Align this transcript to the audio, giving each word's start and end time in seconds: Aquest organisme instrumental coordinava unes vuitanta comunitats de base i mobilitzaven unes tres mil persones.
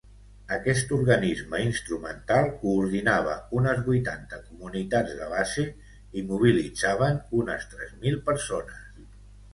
Aquest 0.55 0.93
organisme 0.95 1.59
instrumental 1.63 2.49
coordinava 2.63 3.35
unes 3.59 3.83
vuitanta 3.89 4.41
comunitats 4.47 5.15
de 5.21 5.29
base 5.35 5.67
i 6.21 6.25
mobilitzaven 6.33 7.25
unes 7.43 7.73
tres 7.75 7.93
mil 8.07 8.19
persones. 8.31 8.85